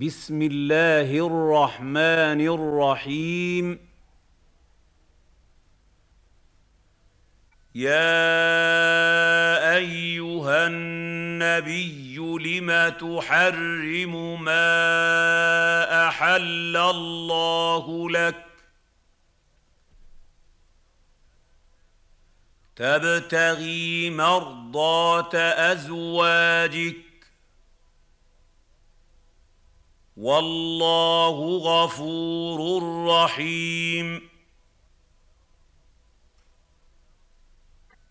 [0.00, 3.78] بسم الله الرحمن الرحيم.
[7.74, 8.16] يا
[9.76, 18.44] أيها النبي لم تحرم ما أحل الله لك؟
[22.76, 25.36] تبتغي مرضاه
[25.72, 27.11] أزواجك
[30.22, 34.28] والله غفور رحيم.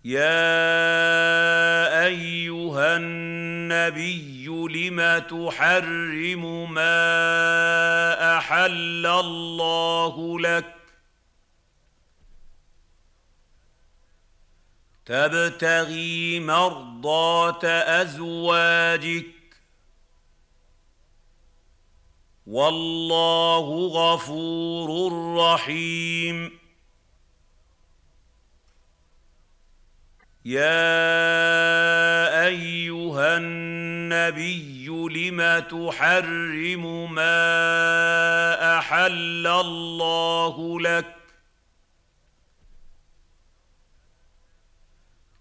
[0.06, 0.46] يا
[2.06, 10.76] أيها النبي لم تحرم ما أحل الله لك؟
[15.06, 17.66] تبتغي مرضاه
[18.02, 19.41] أزواجك
[22.52, 26.60] والله غفور رحيم.
[30.46, 30.86] يا
[32.48, 41.16] أيها النبي لم تحرم ما أحل الله لك؟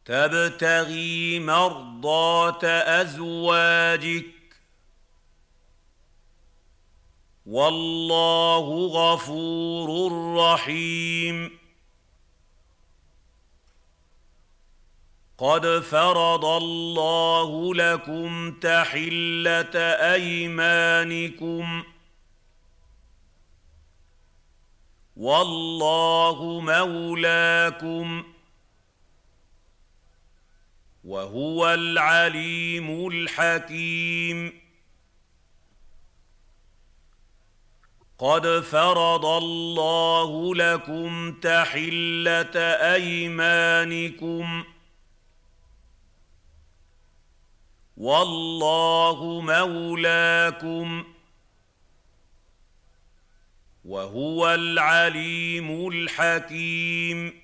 [0.04, 4.39] تبتغي مرضاه أزواجك
[7.50, 11.58] والله غفور رحيم.
[15.38, 19.78] قد فرض الله لكم تحلة
[20.14, 21.82] أيمانكم.
[25.16, 28.24] والله مولاكم.
[31.04, 34.69] وهو العليم الحكيم.
[38.20, 42.58] قد فرض الله لكم تحله
[42.94, 44.64] ايمانكم
[47.96, 51.04] والله مولاكم
[53.84, 57.40] وهو العليم الحكيم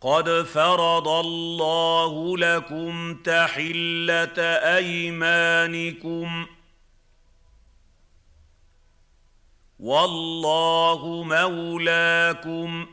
[0.00, 4.40] قد فرض الله لكم تحله
[4.76, 6.46] ايمانكم
[9.82, 12.86] والله مولاكم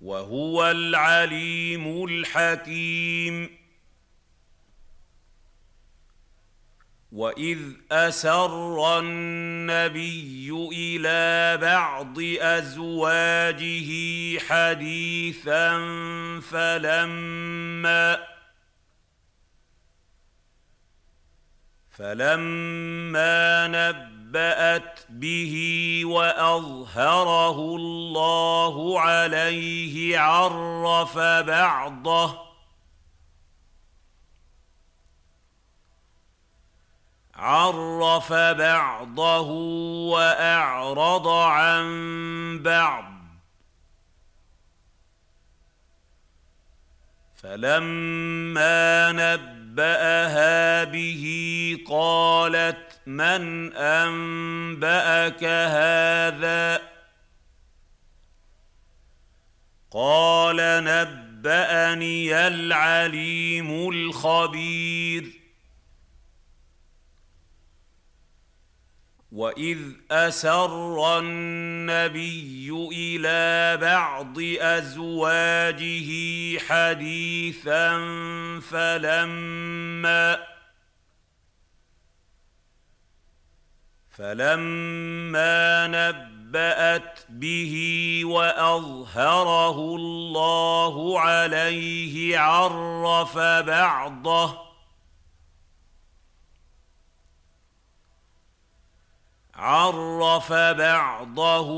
[0.00, 3.56] وهو العليم الحكيم.
[7.12, 7.58] وإذ
[7.92, 13.90] أسر النبي إلى بعض أزواجه
[14.38, 15.70] حديثا
[16.40, 18.35] فلما
[21.96, 32.38] فلما نبات به واظهره الله عليه عرف بعضه
[37.34, 39.50] عرف بعضه
[40.10, 41.88] واعرض عن
[42.62, 43.15] بعض
[47.36, 51.24] فلما نباها به
[51.88, 56.80] قالت من انباك هذا؟
[59.90, 65.35] قال نباني العليم الخبير
[69.36, 69.78] واذ
[70.10, 76.10] اسر النبي إلى بعض ازواجه
[76.58, 77.98] حديثا
[78.60, 80.38] فلما
[84.10, 94.65] فلما نبات به واظهره الله عليه عرف بعضه
[99.56, 101.70] عرف بعضه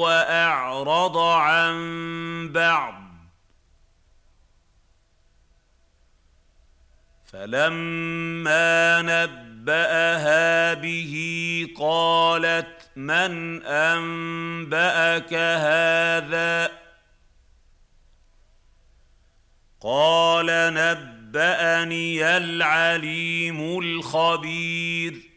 [0.00, 1.78] وأعرض عن
[2.52, 2.94] بعض.
[7.32, 11.14] فلما نبأها به
[11.78, 16.70] قالت من أنبأك هذا؟
[19.80, 25.35] قال نبأني العليم الخبير.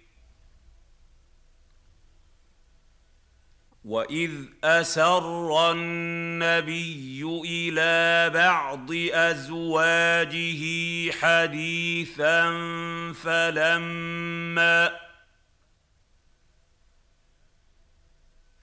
[3.89, 4.31] واذ
[4.63, 10.61] اسر النبي إلى بعض ازواجه
[11.11, 12.51] حديثا
[13.23, 14.91] فلما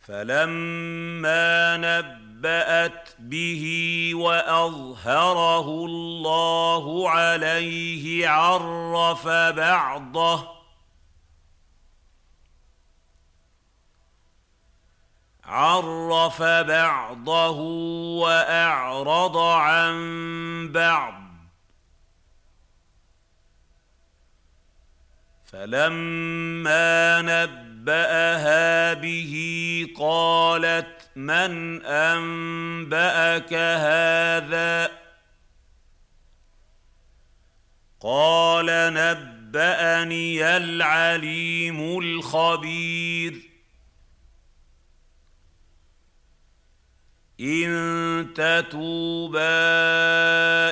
[0.00, 10.55] فلما نبأت به وأظهره الله عليه عرف بعضه
[15.46, 17.60] عرف بعضه
[18.20, 19.96] وأعرض عن
[20.72, 21.14] بعض.
[25.52, 29.34] فلما نبأها به
[29.98, 34.90] قالت من أنبأك هذا؟
[38.00, 43.45] قال نبأني العليم الخبير.
[47.40, 49.40] إن تتوبا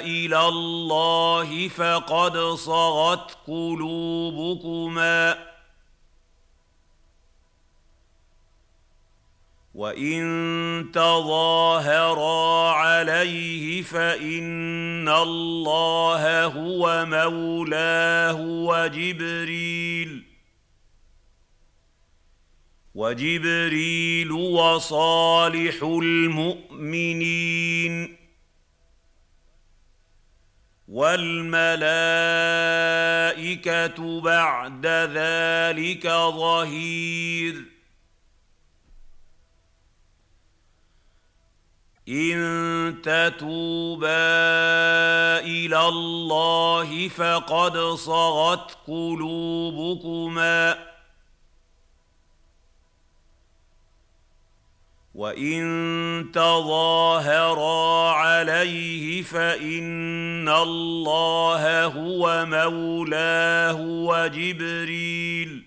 [0.00, 5.38] إلى الله فقد صغت قلوبكما.
[9.74, 20.33] وإن تظاهرا عليه فإن الله هو مولاه وجبريل.
[22.94, 27.44] وجبريل وصالح المؤمنين
[30.88, 31.80] والملائكة
[34.20, 37.74] بعد ذلك ظهير.
[42.08, 44.08] إن تتوبا
[45.40, 50.54] إلى الله فقد صغت قلوبكما
[55.14, 65.64] وان تظاهرا عليه فان الله هو مولاه وجبريل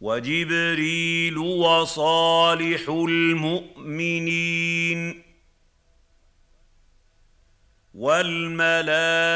[0.00, 4.50] وجبريل وصالح المؤمنين
[7.94, 9.26] والملائكه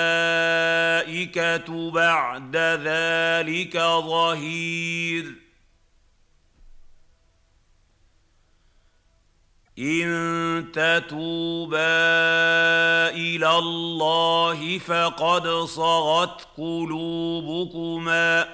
[1.91, 5.44] بعد ذلك ظهير
[9.79, 11.79] إن تتوبا
[13.11, 18.49] إلى الله فقد صغت قلوبكما.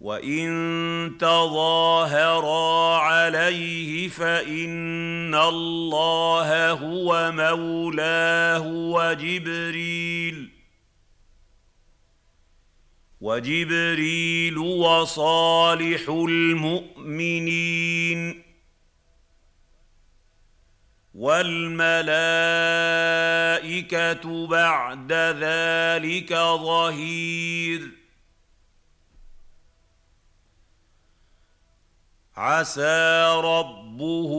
[0.00, 10.49] وإن تظاهرا عليه فإن الله هو مولاه وجبريل.
[13.20, 17.70] وجبريل وصالح المؤمنين
[21.14, 22.06] والملائكة
[24.46, 27.99] بعد ذلك ظهير
[32.40, 34.32] عسى ربه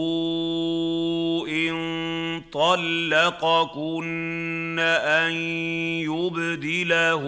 [1.49, 3.99] إن طلقكن
[4.79, 5.31] أن
[6.09, 7.23] يبدله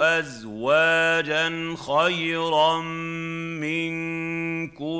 [0.00, 2.80] أزواجا خيرا
[3.60, 4.94] منكن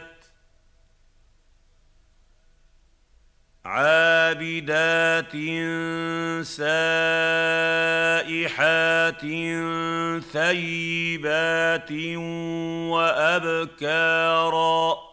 [3.64, 5.32] عابدات
[6.46, 7.64] سائحات
[10.32, 11.92] ثيبات
[12.90, 15.03] وأبكارا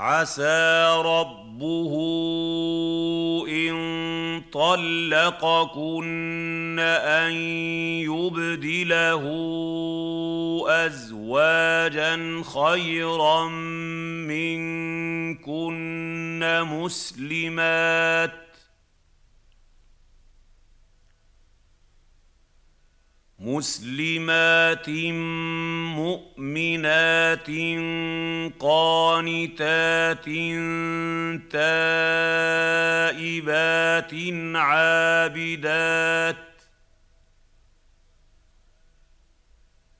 [0.00, 1.92] عسى ربه
[3.48, 5.96] إن طلقكن
[6.78, 7.32] أن
[8.08, 9.24] يبدله
[10.68, 13.48] أزواجا خيرا
[14.28, 15.60] منكن
[16.62, 18.49] مسلمات
[23.40, 24.88] مسلمات
[25.96, 27.50] مؤمنات
[28.60, 30.24] قانتات
[31.50, 33.20] تائبات
[34.54, 36.36] عابدات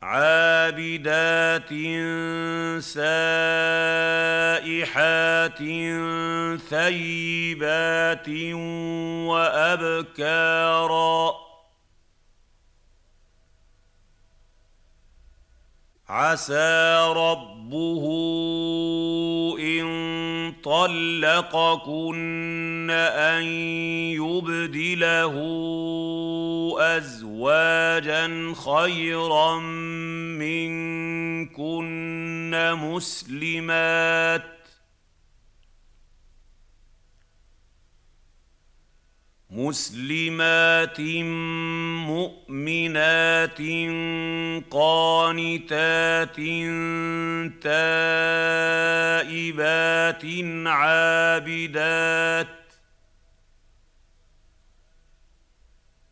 [0.02, 1.68] عابدات
[2.82, 3.98] سائحات
[6.70, 8.28] ثيبات
[9.28, 11.10] وأبكارا
[16.10, 18.04] عسى ربه
[19.60, 19.86] إن
[20.64, 22.10] طلقكن
[22.90, 23.42] أن
[24.18, 25.34] يبدله
[26.80, 29.58] أزواجا خيرا
[30.38, 31.80] منكن
[32.74, 34.59] مسلمات
[39.50, 41.00] مسلمات
[42.06, 43.58] مؤمنات
[44.70, 46.36] قانتات
[47.62, 48.64] تائبات
[50.66, 52.46] عابدات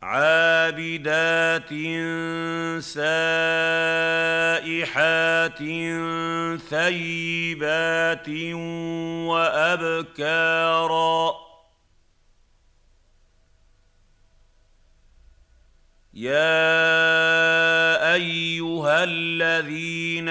[0.03, 1.69] عابدات
[2.83, 3.99] سائحات
[6.69, 8.29] ثيبات
[9.29, 11.38] وأبكارا
[16.19, 20.29] يا ايها الذين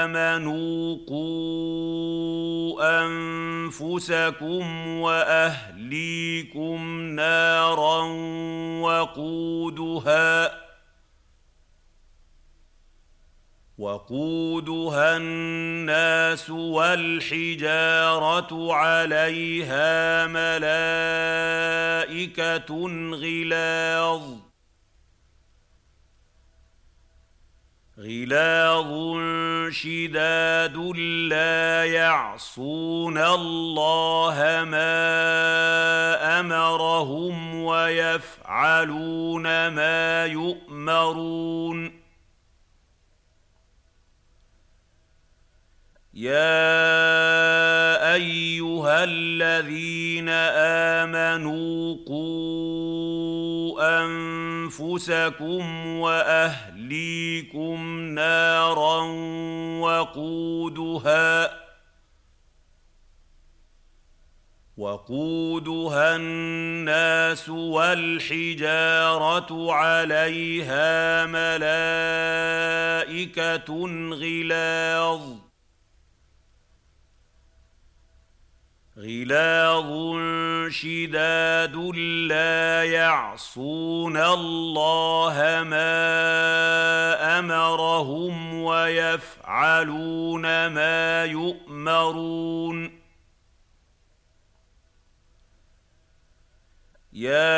[0.00, 8.02] امنوا قوا انفسكم واهليكم نارا
[8.80, 10.60] وقودها
[13.78, 17.94] وقودها الناس والحجاره
[18.74, 20.60] عليها ملائكه
[23.14, 24.49] غلاظ
[28.00, 28.92] غلاظ
[29.72, 30.76] شداد
[31.28, 42.00] لا يعصون الله ما أمرهم ويفعلون ما يؤمرون.
[46.14, 46.54] يا
[48.14, 50.28] أيها الذين
[50.98, 54.00] آمنوا قوا
[54.60, 57.80] أنفسكم وأهليكم
[58.14, 59.02] نارا
[59.80, 61.60] وقودها
[64.76, 68.52] وقودها الناس والحجارة
[69.72, 71.70] عليها ملائكة
[74.12, 75.49] غلاظ
[79.00, 79.90] غلاظ
[80.68, 81.76] شداد
[82.28, 93.00] لا يعصون الله ما أمرهم ويفعلون ما يؤمرون.
[97.12, 97.52] يا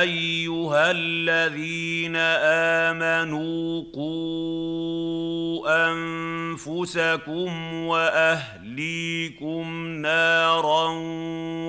[0.00, 2.16] أيها الذين
[2.86, 5.88] آمنوا قوا
[6.48, 9.66] أنفسكم وأهليكم
[10.02, 10.88] نارا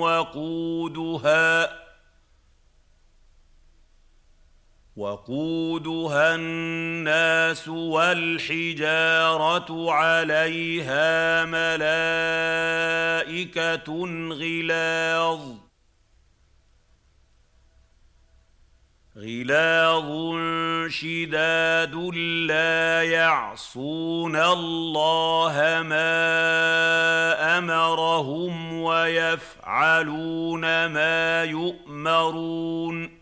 [0.00, 1.80] وقودها
[4.96, 8.72] وقودها الناس والحجارة
[9.92, 12.74] عليها ملائكة
[14.32, 15.69] غلاظ
[19.20, 20.08] غلاظ
[20.88, 21.94] شداد
[22.48, 33.20] لا يعصون الله ما أمرهم ويفعلون ما يؤمرون.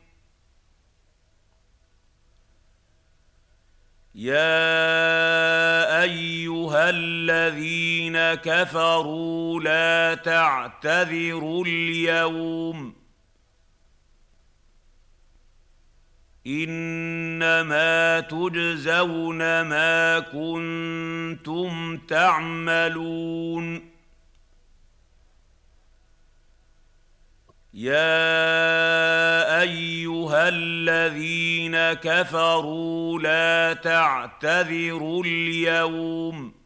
[4.14, 13.07] يا أيها الذين كفروا لا تعتذروا اليوم
[16.49, 23.88] إنما تجزون ما كنتم تعملون.
[27.75, 36.57] يا أيها الذين كفروا لا تعتذروا اليوم.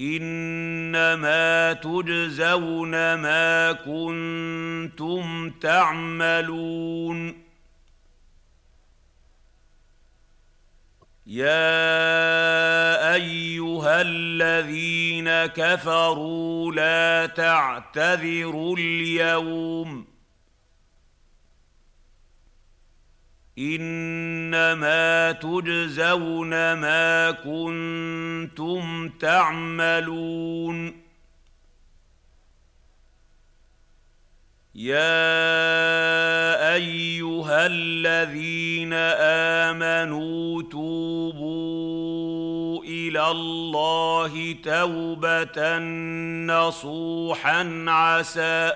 [0.00, 7.42] إنما تجزون ما كنتم تعملون.
[11.26, 20.11] يا أيها الذين كفروا لا تعتذروا اليوم.
[23.58, 31.02] إنما تجزون ما كنتم تعملون.
[34.74, 38.92] يا أيها الذين
[39.72, 41.42] آمنوا توبوا
[42.84, 45.78] إلى الله توبة
[46.46, 48.72] نصوحا عسى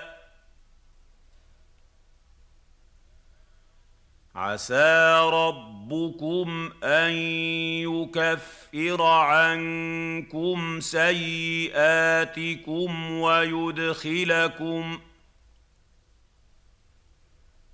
[4.37, 7.11] عسى ربكم أن
[7.81, 11.81] يكفر عنكم سيئاتكم
[13.11, 14.99] ويدخلكم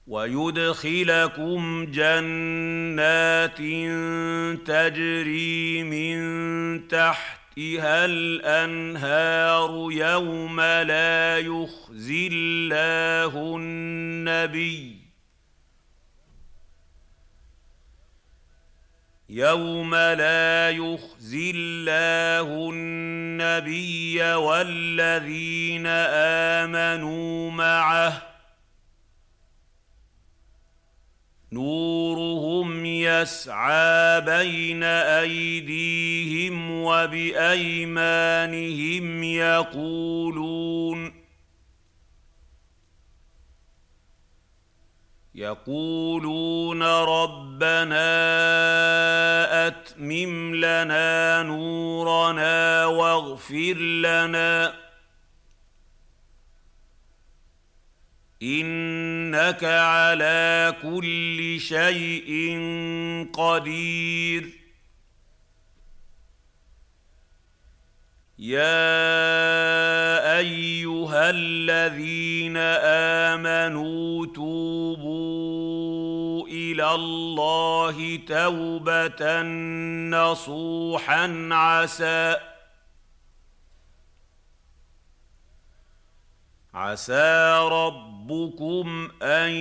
[0.08, 3.58] ويدخلكم جنات
[4.67, 15.02] تجري من تحتها الأنهار يوم لا يخزي الله النبي
[19.34, 25.88] يوم لا يخزي الله النبي والذين
[26.68, 28.22] امنوا معه
[31.52, 37.94] نورهم يسعى بين ايديهم وبايمانهم
[39.24, 41.23] يقولون
[45.36, 48.08] يقولون ربنا
[49.68, 54.74] أتمم لنا نورنا واغفر لنا.
[58.44, 62.58] إنك على كل شيء
[63.34, 64.62] قدير.
[68.44, 72.58] يا ايها الذين
[73.38, 75.14] امنوا توبوا
[76.48, 79.42] إلى الله توبه
[80.12, 82.36] نصوحا عسى
[86.74, 89.52] عسى ربكم ان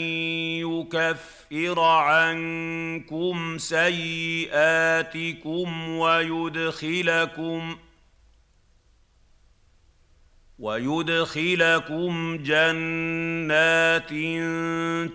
[0.59, 4.89] يكفر عنكم سيئاتكم
[5.89, 7.77] ويدخلكم
[10.63, 14.09] ويدخلكم جنات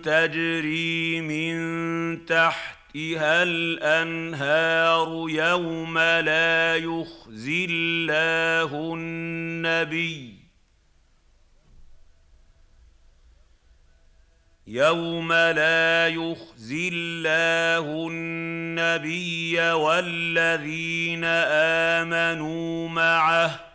[0.04, 10.34] تجري من تحتها الأنهار يوم لا يخزي الله النبي.
[14.66, 21.24] يوم لا يخزي الله النبي والذين
[22.04, 23.67] آمنوا معه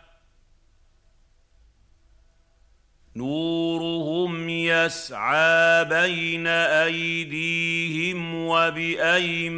[3.16, 9.56] نورهم يسعى بين أيديهم وبأيمانهم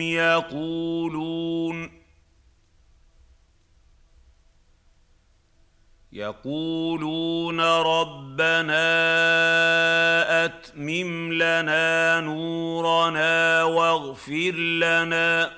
[0.00, 1.98] يقولون
[6.12, 8.84] يقولون ربنا
[10.44, 15.57] أتمم لنا نورنا واغفر لنا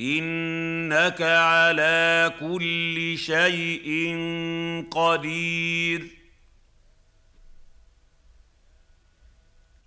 [0.00, 4.16] إنك على كل شيء
[4.90, 6.08] قدير.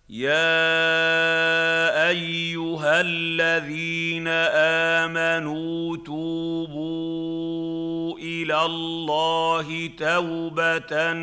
[0.10, 4.28] يا أيها الذين
[5.08, 7.32] آمنوا توبوا
[8.20, 11.14] إلى الله توبة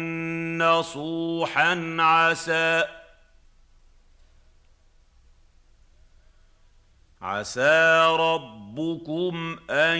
[0.58, 2.84] نصوحا عسى
[7.22, 9.98] عسى ربكم أن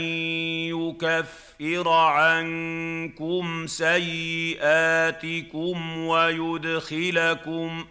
[0.68, 4.68] يكفر عنكم سيئاتكم
[5.98, 7.84] ويدخلكم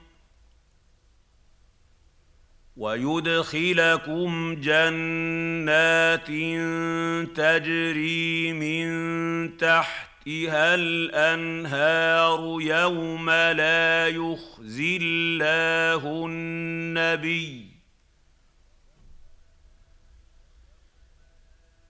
[2.78, 6.28] ويدخلكم جنات
[7.38, 17.77] تجري من تحتها الأنهار يوم لا يخزي الله النبي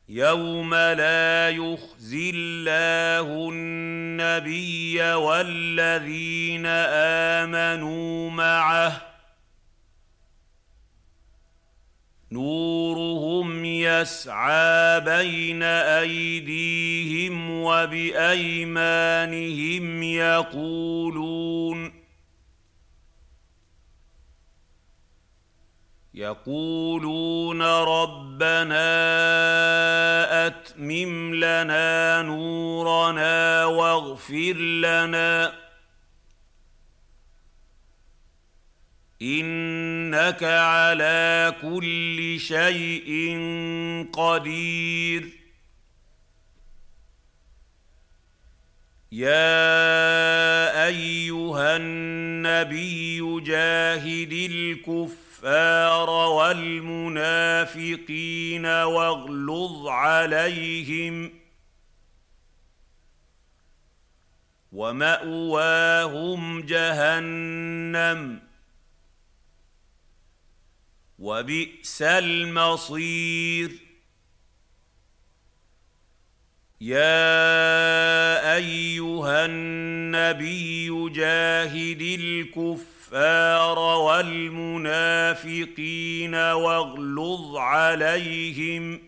[0.09, 9.01] يوم لا يخزي الله النبي والذين امنوا معه
[12.31, 18.83] نورهم يسعى بين ايديهم وبايمانهم
[20.03, 21.96] يقولون
[26.17, 28.87] يقولون ربنا
[30.47, 35.53] أتمم لنا نورنا واغفر لنا.
[39.21, 43.37] إنك على كل شيء
[44.13, 45.29] قدير.
[49.11, 54.33] يا أيها النبي جاهد
[55.37, 57.45] الكفار والمنافقين
[58.65, 61.33] واغلظ عليهم
[64.71, 68.39] ومأواهم جهنم
[71.19, 73.71] وبئس المصير.
[76.81, 82.01] يا أيها النبي جاهد
[83.07, 85.15] الكفار والمنافقين
[86.35, 88.99] واغلظ عليهم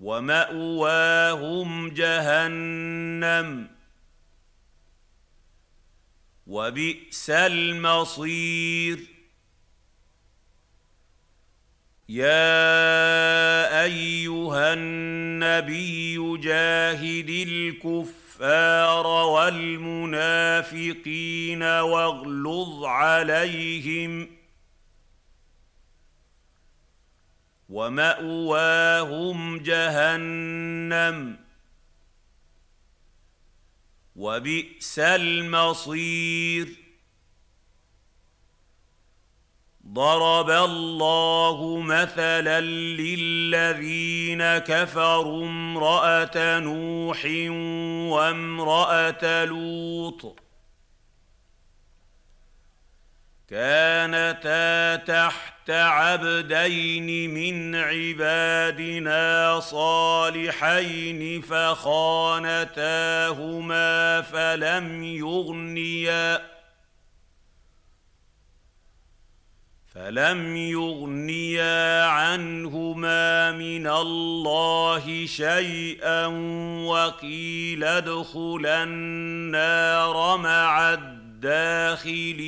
[0.00, 3.68] ومأواهم جهنم
[6.46, 8.98] وبئس المصير.
[12.08, 17.30] يا أيها النبي جاهد
[18.40, 20.42] الكفار والمنافقين
[21.62, 24.28] واغلظ عليهم
[27.68, 31.36] ومأواهم جهنم
[34.16, 36.85] وبئس المصير
[39.92, 47.24] ضرب الله مثلا للذين كفروا امرأة نوح
[48.12, 50.40] وامرأة لوط.
[53.48, 62.62] كانتا تحت عبدين من عبادنا صالحين فخانتاهما
[64.22, 66.55] فلم يغنيا.
[69.96, 76.26] فلم يغنيا عنهما من الله شيئا
[76.86, 82.46] وقيل ادخلا النار مع الداخلين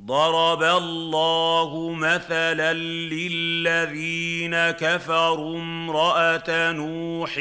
[0.00, 2.72] ضرب الله مثلا
[3.12, 7.38] للذين كفروا امراه نوح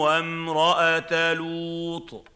[0.00, 2.35] وامراه لوط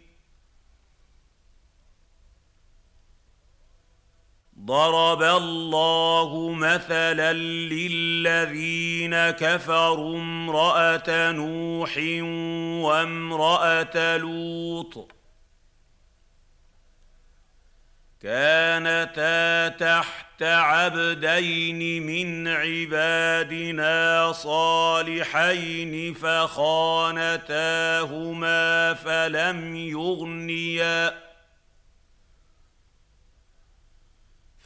[4.65, 11.97] ضرب الله مثلا للذين كفروا امرأة نوح
[12.87, 15.11] وامرأة لوط.
[18.21, 27.33] كانتا تحت عبدين من عبادنا صالحين فخانتاهما
[28.93, 31.30] فلم يغنيا.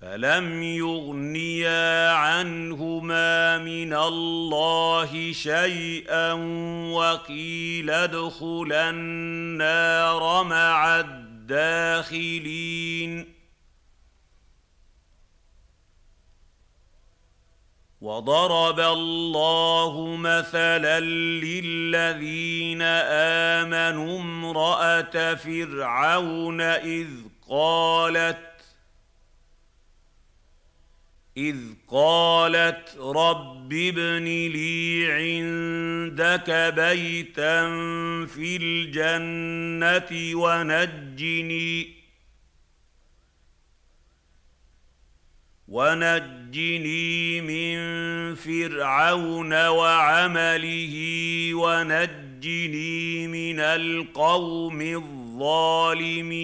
[0.06, 6.34] فلم يغنيا عنهما من الله شيئا
[6.94, 12.56] وقيل ادخلا النار مع الداخلين
[18.02, 22.82] وضرب الله مثلا للذين
[23.62, 27.08] امنوا امراه فرعون اذ
[27.50, 28.55] قالت
[31.38, 37.66] إذ قالت رب ابن لي عندك بيتا
[38.26, 41.96] في الجنة ونجني
[45.68, 47.78] ونجني من
[48.36, 50.96] فرعون وعمله
[51.54, 56.36] ونجني من القوم الظالمين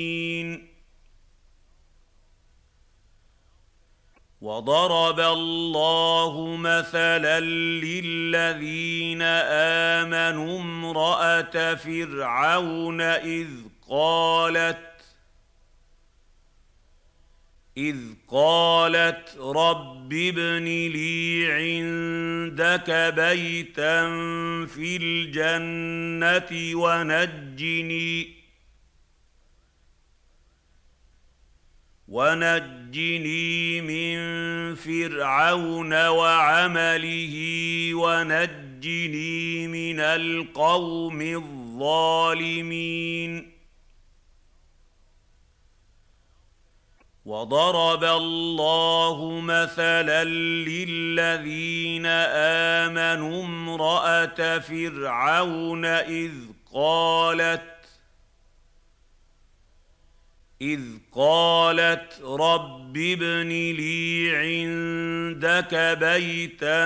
[4.41, 9.21] وضرب الله مثلا للذين
[10.01, 13.47] امنوا امراه فرعون اذ
[13.89, 14.91] قالت
[17.77, 24.01] اذ قالت رب ابن لي عندك بيتا
[24.65, 28.40] في الجنه ونجني
[32.11, 34.17] ونجني من
[34.75, 37.35] فرعون وعمله
[37.93, 42.81] ونجني من القوم الظالمين.
[47.25, 52.05] وضرب الله مثلا للذين
[52.85, 56.31] آمنوا امرأة فرعون إذ
[56.73, 57.80] قالت
[60.61, 66.85] إذ قالت رب ابن لي عندك بيتا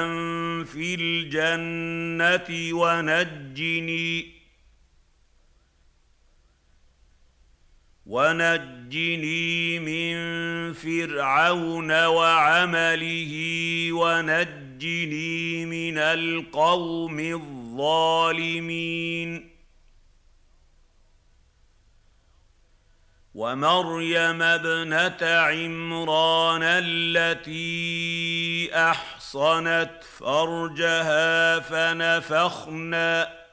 [0.64, 4.36] في الجنة ونجني
[8.06, 10.16] ونجني من
[10.74, 13.34] فرعون وعمله
[13.92, 18.76] ونجني من القوم الظالمين
[23.36, 27.56] ومريم ابنة عمران التي
[28.74, 33.46] أحصنت فرجها فنفخنا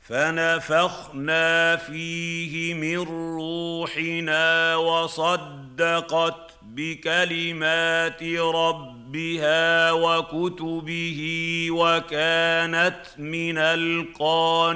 [0.00, 2.98] فنفخنا فيه من
[3.36, 11.20] روحنا وصدقت بكلمات ربها وكتبه
[11.70, 14.74] وكانت من القانتين.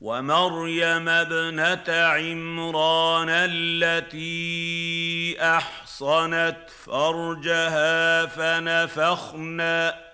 [0.00, 4.16] ومريم ابنة عمران التي
[5.40, 10.06] أحصنت فرجها فنفخنا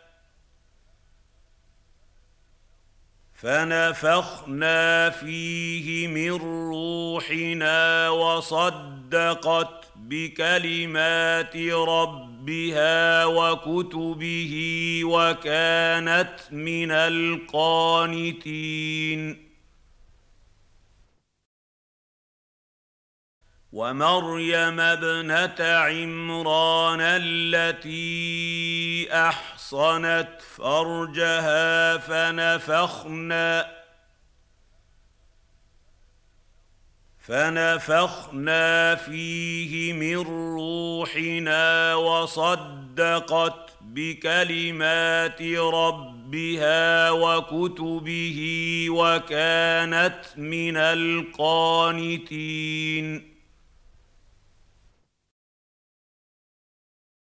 [3.34, 6.32] فنفخنا فيه من
[6.70, 14.54] روحنا وصدقت بكلمات ربها وكتبه
[15.04, 18.32] وكانت من القانتين
[23.72, 33.82] ومريم ابنة عمران التي أحصنت فرجها فنفخنا
[37.18, 40.16] فنفخنا فيه من
[40.56, 52.12] روحنا وصدقت بكلمات ربها وكتبه وكانت من القانتين